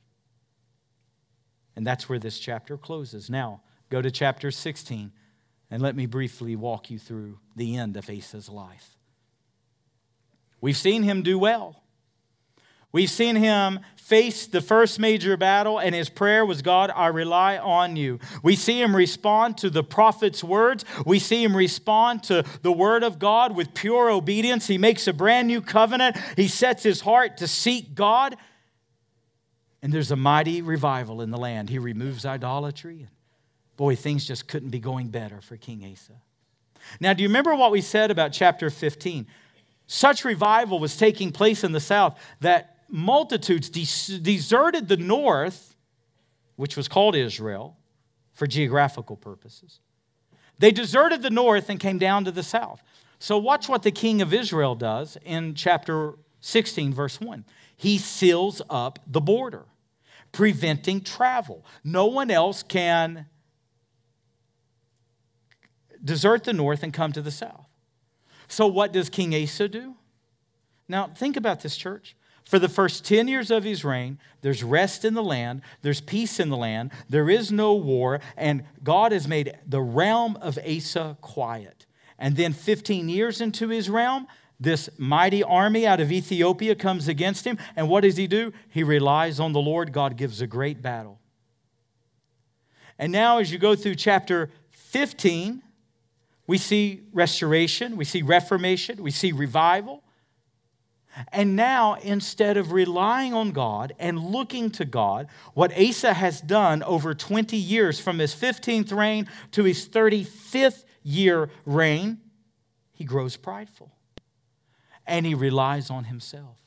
[1.75, 3.29] And that's where this chapter closes.
[3.29, 3.61] Now,
[3.91, 5.13] go to chapter 16
[5.71, 8.97] and let me briefly walk you through the end of Asa's life.
[10.61, 11.83] We've seen him do well.
[12.93, 17.59] We've seen him face the first major battle, and his prayer was, God, I rely
[17.59, 18.21] on you.
[18.43, 20.85] We see him respond to the prophet's words.
[21.05, 24.67] We see him respond to the word of God with pure obedience.
[24.67, 26.17] He makes a brand new covenant.
[26.37, 28.37] He sets his heart to seek God.
[29.83, 31.69] And there's a mighty revival in the land.
[31.69, 33.09] He removes idolatry.
[33.77, 36.15] Boy, things just couldn't be going better for King Asa.
[37.01, 39.27] Now, do you remember what we said about chapter 15?
[39.87, 45.75] Such revival was taking place in the south that multitudes deserted the north,
[46.57, 47.77] which was called Israel,
[48.33, 49.81] for geographical purposes.
[50.59, 52.83] They deserted the north and came down to the south.
[53.19, 57.45] So, watch what the king of Israel does in chapter 16, verse 1.
[57.77, 59.65] He seals up the border,
[60.33, 61.65] preventing travel.
[61.83, 63.27] No one else can
[66.07, 67.67] desert the north and come to the south.
[68.49, 69.97] So, what does King Asa do?
[70.89, 72.17] Now, think about this, church.
[72.45, 76.39] For the first 10 years of his reign, there's rest in the land, there's peace
[76.39, 81.17] in the land, there is no war, and God has made the realm of Asa
[81.21, 81.87] quiet.
[82.21, 84.29] And then 15 years into his realm,
[84.61, 87.59] this mighty army out of Ethiopia comes against him.
[87.75, 88.53] And what does he do?
[88.71, 89.93] He relies on the Lord.
[89.93, 91.21] God gives a great battle.
[92.99, 95.63] And now, as you go through chapter 15,
[96.47, 100.03] we see restoration, we see reformation, we see revival.
[101.33, 106.83] And now, instead of relying on God and looking to God, what Asa has done
[106.83, 112.19] over 20 years from his 15th reign to his 35th year reign,
[112.93, 113.93] he grows prideful
[115.07, 116.59] and he relies on himself.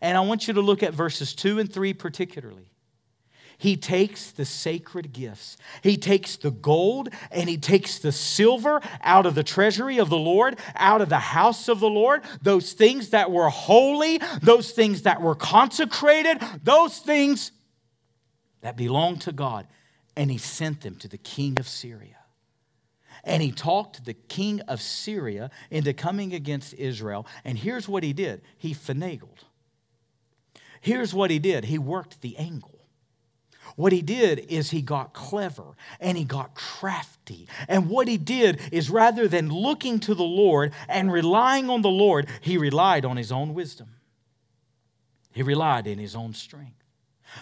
[0.00, 2.70] And I want you to look at verses 2 and 3 particularly.
[3.60, 5.56] He takes the sacred gifts.
[5.82, 10.16] He takes the gold and he takes the silver out of the treasury of the
[10.16, 15.02] Lord, out of the house of the Lord, those things that were holy, those things
[15.02, 17.50] that were consecrated, those things
[18.60, 19.66] that belonged to God.
[20.16, 22.16] And he sent them to the king of Syria.
[23.24, 27.26] And he talked the king of Syria into coming against Israel.
[27.44, 29.42] And here's what he did he finagled.
[30.80, 32.77] Here's what he did he worked the angle.
[33.78, 37.46] What he did is he got clever and he got crafty.
[37.68, 41.88] And what he did is rather than looking to the Lord and relying on the
[41.88, 43.90] Lord, he relied on his own wisdom.
[45.30, 46.82] He relied in his own strength.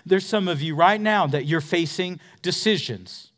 [0.04, 3.32] There's some of you right now that you're facing decisions.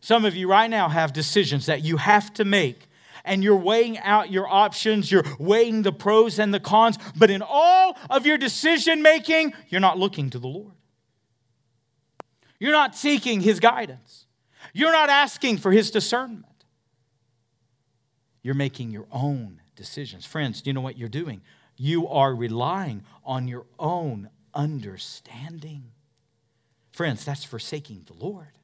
[0.00, 2.88] Some of you right now have decisions that you have to make
[3.24, 7.42] and you're weighing out your options, you're weighing the pros and the cons, but in
[7.42, 10.72] all of your decision making, you're not looking to the Lord.
[12.58, 14.26] You're not seeking His guidance,
[14.72, 16.46] you're not asking for His discernment.
[18.44, 20.26] You're making your own decisions.
[20.26, 21.42] Friends, do you know what you're doing?
[21.76, 25.92] You are relying on your own understanding.
[26.92, 28.58] Friends, that's forsaking the Lord.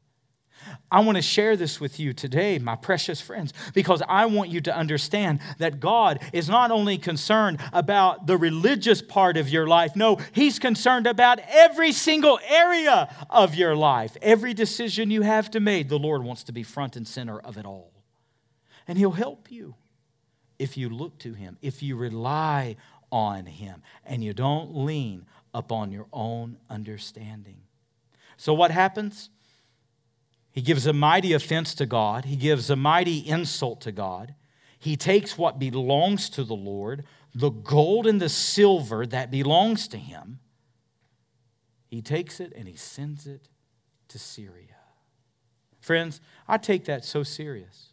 [0.91, 4.61] I want to share this with you today, my precious friends, because I want you
[4.63, 9.95] to understand that God is not only concerned about the religious part of your life,
[9.95, 14.17] no, He's concerned about every single area of your life.
[14.23, 17.59] Every decision you have to make, the Lord wants to be front and center of
[17.59, 17.93] it all.
[18.87, 19.75] And He'll help you
[20.59, 22.77] if you look to Him, if you rely
[23.13, 27.59] on Him, and you don't lean upon your own understanding.
[28.37, 29.31] So, what happens?
[30.59, 34.35] He gives a mighty offense to God, he gives a mighty insult to God.
[34.77, 39.97] He takes what belongs to the Lord, the gold and the silver that belongs to
[39.97, 40.41] him,
[41.87, 43.47] he takes it and he sends it
[44.09, 44.75] to Syria.
[45.81, 47.93] Friends, I take that so serious.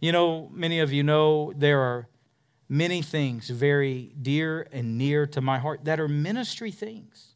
[0.00, 2.08] You know, many of you know there are
[2.66, 7.34] many things very dear and near to my heart that are ministry things.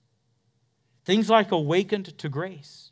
[1.04, 2.89] Things like awakened to grace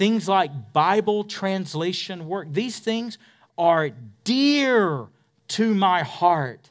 [0.00, 3.18] Things like Bible translation work, these things
[3.58, 3.90] are
[4.24, 5.08] dear
[5.48, 6.70] to my heart.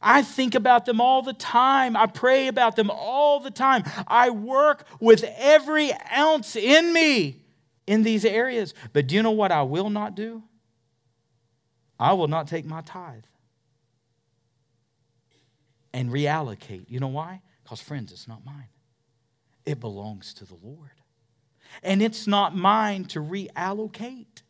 [0.00, 1.96] I think about them all the time.
[1.96, 3.82] I pray about them all the time.
[4.06, 7.42] I work with every ounce in me
[7.88, 8.74] in these areas.
[8.92, 10.44] But do you know what I will not do?
[11.98, 13.24] I will not take my tithe
[15.92, 16.84] and reallocate.
[16.86, 17.42] You know why?
[17.64, 18.68] Because, friends, it's not mine,
[19.66, 20.92] it belongs to the Lord
[21.82, 24.42] and it's not mine to reallocate.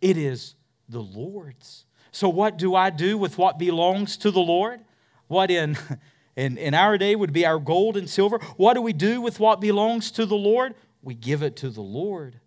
[0.00, 0.54] It is
[0.88, 1.84] the Lord's.
[2.12, 4.80] So, what do I do with what belongs to the Lord?
[5.26, 5.76] What in,
[6.36, 8.38] in, in our day would be our gold and silver?
[8.56, 10.74] What do we do with what belongs to the Lord?
[11.02, 12.40] We give it to the Lord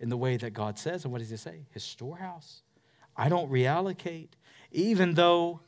[0.00, 1.04] in the way that God says.
[1.04, 1.66] And what does He say?
[1.70, 2.62] His storehouse.
[3.16, 4.28] I don't reallocate,
[4.70, 5.60] even though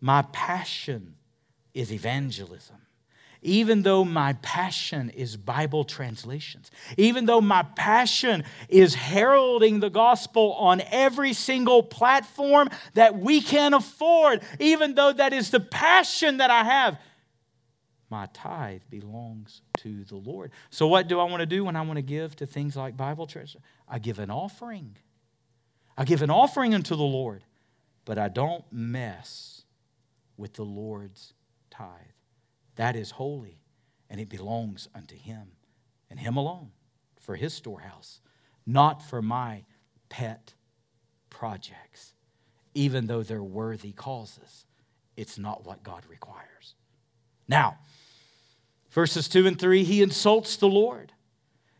[0.00, 1.14] my passion
[1.72, 2.76] is evangelism
[3.42, 10.54] even though my passion is Bible translations, even though my passion is heralding the gospel
[10.54, 16.50] on every single platform that we can afford, even though that is the passion that
[16.50, 16.98] I have,
[18.10, 20.50] my tithe belongs to the Lord.
[20.70, 22.96] So, what do I want to do when I want to give to things like
[22.96, 23.58] Bible treasure?
[23.86, 24.96] I give an offering.
[25.96, 27.44] I give an offering unto the Lord,
[28.04, 29.62] but I don't mess
[30.36, 31.34] with the Lord's
[31.70, 31.88] tithe.
[32.78, 33.60] That is holy,
[34.08, 35.48] and it belongs unto him
[36.08, 36.70] and him alone
[37.16, 38.20] for his storehouse,
[38.64, 39.64] not for my
[40.08, 40.54] pet
[41.28, 42.14] projects,
[42.74, 44.64] even though they're worthy causes.
[45.16, 46.76] It's not what God requires.
[47.48, 47.78] Now,
[48.90, 51.12] verses 2 and 3, he insults the Lord.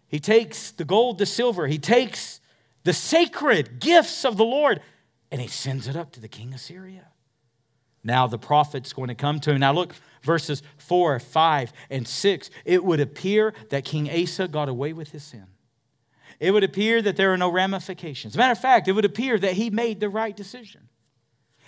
[0.08, 2.40] He takes the gold, the silver, he takes
[2.82, 4.80] the sacred gifts of the Lord,
[5.30, 7.12] and he sends it up to the king of Syria.
[8.08, 9.60] Now the prophet's going to come to him.
[9.60, 12.50] Now look, verses 4, 5, and 6.
[12.64, 15.46] It would appear that King Asa got away with his sin.
[16.40, 18.36] It would appear that there are no ramifications.
[18.36, 20.88] Matter of fact, it would appear that he made the right decision.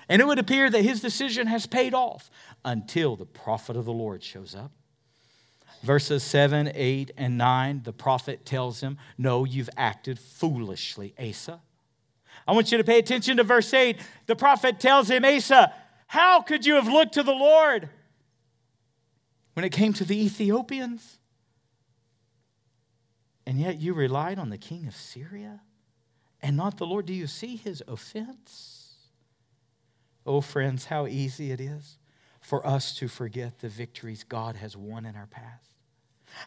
[0.08, 2.30] And it would appear that his decision has paid off
[2.64, 4.72] until the prophet of the Lord shows up.
[5.82, 11.60] Verses 7, 8, and 9, the prophet tells him, No, you've acted foolishly, Asa.
[12.46, 13.98] I want you to pay attention to verse 8.
[14.26, 15.72] The prophet tells him, Asa,
[16.10, 17.88] how could you have looked to the Lord
[19.54, 21.20] when it came to the Ethiopians?
[23.46, 25.60] And yet you relied on the king of Syria
[26.42, 27.06] and not the Lord.
[27.06, 28.96] Do you see his offense?
[30.26, 31.98] Oh, friends, how easy it is
[32.40, 35.70] for us to forget the victories God has won in our past.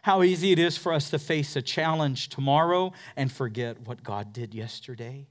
[0.01, 4.33] How easy it is for us to face a challenge tomorrow and forget what God
[4.33, 5.27] did yesterday.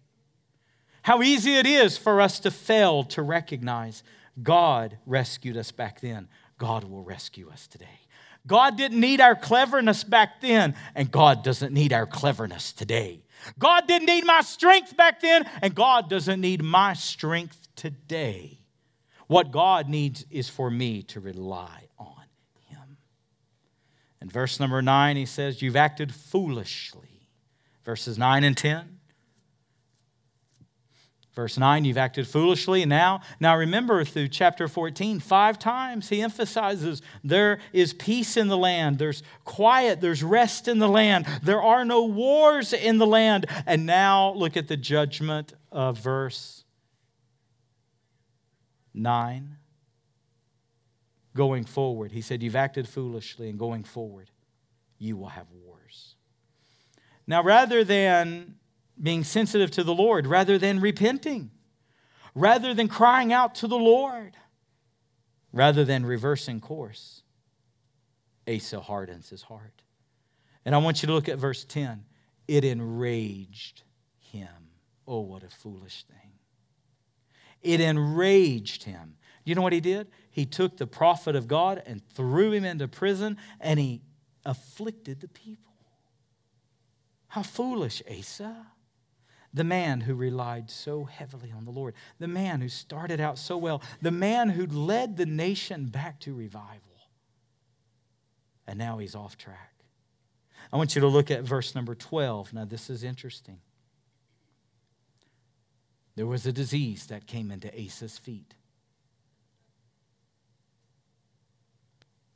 [1.02, 4.02] How easy it is for us to fail to recognize
[4.40, 6.28] God rescued us back then.
[6.58, 8.00] God will rescue us today.
[8.46, 13.22] God didn't need our cleverness back then, and God doesn't need our cleverness today.
[13.58, 18.58] God didn't need my strength back then, and God doesn't need my strength today.
[19.28, 22.24] What God needs is for me to rely on
[22.68, 22.96] Him.
[24.20, 27.28] In verse number nine, he says, You've acted foolishly.
[27.84, 28.98] Verses 9 and 10.
[31.34, 32.84] Verse 9, you've acted foolishly.
[32.84, 38.56] Now, now remember through chapter 14, five times he emphasizes there is peace in the
[38.58, 43.46] land, there's quiet, there's rest in the land, there are no wars in the land.
[43.64, 46.64] And now look at the judgment of verse
[48.92, 49.56] 9.
[51.34, 54.30] Going forward, he said, You've acted foolishly, and going forward,
[54.98, 56.14] you will have wars.
[57.26, 58.56] Now, rather than
[59.02, 61.50] being sensitive to the Lord rather than repenting,
[62.34, 64.36] rather than crying out to the Lord.
[65.52, 67.22] rather than reversing course,
[68.48, 69.82] Asa hardens his heart.
[70.64, 72.04] And I want you to look at verse 10.
[72.48, 73.82] It enraged
[74.18, 74.48] him.
[75.06, 76.32] Oh, what a foolish thing.
[77.60, 79.16] It enraged him.
[79.44, 80.08] You know what he did?
[80.30, 84.02] He took the prophet of God and threw him into prison and he
[84.44, 85.72] afflicted the people.
[87.28, 88.66] How foolish, Asa.
[89.54, 93.56] The man who relied so heavily on the Lord, the man who started out so
[93.56, 96.80] well, the man who led the nation back to revival.
[98.66, 99.74] And now he's off track.
[100.72, 102.54] I want you to look at verse number 12.
[102.54, 103.58] Now, this is interesting.
[106.14, 108.54] There was a disease that came into Asa's feet.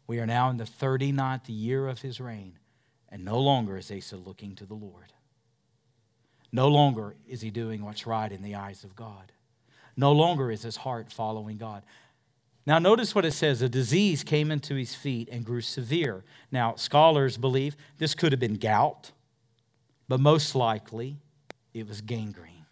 [0.07, 2.59] We are now in the 39th year of his reign,
[3.09, 5.13] and no longer is Asa looking to the Lord.
[6.57, 9.31] No longer is he doing what's right in the eyes of God.
[9.95, 11.83] No longer is his heart following God.
[12.65, 16.25] Now, notice what it says a disease came into his feet and grew severe.
[16.51, 19.13] Now, scholars believe this could have been gout,
[20.09, 21.19] but most likely
[21.75, 22.65] it was gangrene.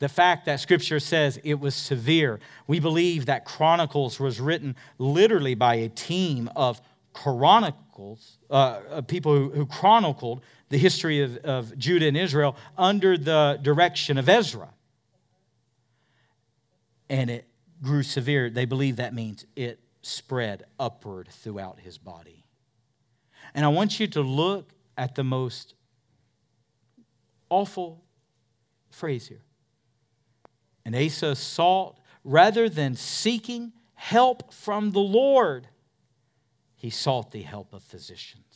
[0.00, 5.54] The fact that scripture says it was severe, we believe that Chronicles was written literally
[5.54, 6.80] by a team of
[7.12, 10.42] chronicles, uh, people who, who, chronicled
[10.74, 14.70] the history of, of Judah and Israel under the direction of Ezra.
[17.08, 17.46] And it
[17.80, 18.50] grew severe.
[18.50, 22.44] They believe that means it spread upward throughout his body.
[23.54, 25.74] And I want you to look at the most
[27.48, 28.02] awful
[28.90, 29.44] phrase here
[30.84, 35.68] and Asa sought, rather than seeking help from the Lord,
[36.74, 38.53] he sought the help of physicians.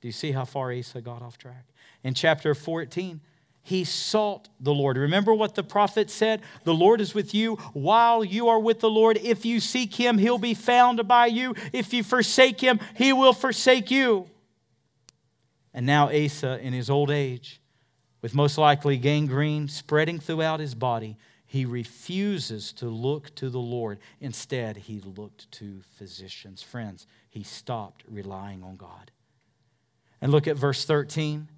[0.00, 1.66] Do you see how far Asa got off track?
[2.02, 3.20] In chapter 14,
[3.62, 4.96] he sought the Lord.
[4.96, 6.40] Remember what the prophet said?
[6.64, 9.18] The Lord is with you while you are with the Lord.
[9.18, 11.54] If you seek him, he'll be found by you.
[11.72, 14.28] If you forsake him, he will forsake you.
[15.74, 17.60] And now Asa, in his old age,
[18.22, 23.98] with most likely gangrene spreading throughout his body, he refuses to look to the Lord.
[24.20, 26.62] Instead, he looked to physicians.
[26.62, 29.10] Friends, he stopped relying on God.
[30.20, 31.48] And look at verse 13.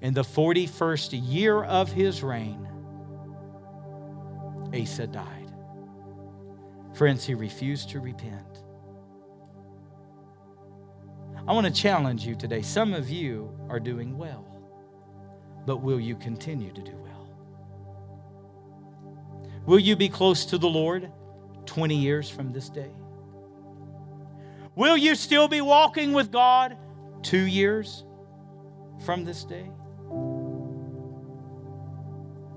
[0.00, 2.68] In the 41st year of his reign,
[4.74, 5.52] Asa died.
[6.94, 8.62] Friends, he refused to repent.
[11.46, 12.62] I want to challenge you today.
[12.62, 14.54] Some of you are doing well
[15.66, 17.28] but will you continue to do well?
[19.66, 21.10] Will you be close to the Lord
[21.66, 22.90] 20 years from this day?
[24.76, 26.76] Will you still be walking with God
[27.24, 28.04] two years
[29.04, 29.70] from this day?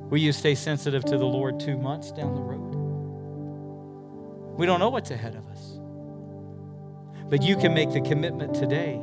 [0.10, 2.76] Will you stay sensitive to the Lord two months down the road?
[4.58, 5.80] We don't know what's ahead of us.
[7.30, 9.02] But you can make the commitment today.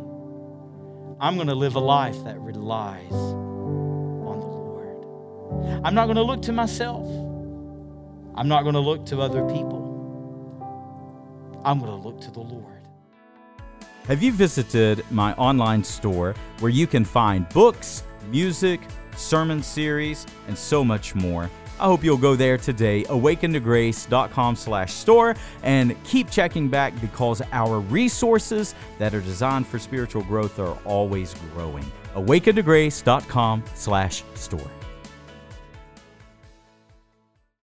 [1.21, 5.85] I'm going to live a life that relies on the Lord.
[5.85, 7.07] I'm not going to look to myself.
[8.35, 9.83] I'm not going to look to other people.
[11.65, 12.74] I'm going to look to the Lord.
[14.07, 18.83] Have you visited my online store where you can find books, music,
[19.17, 21.51] sermon series, and so much more?
[21.81, 27.81] I hope you'll go there today, awakentograce.com slash store, and keep checking back because our
[27.81, 31.91] resources that are designed for spiritual growth are always growing.
[32.15, 34.71] awakentograce.com slash store.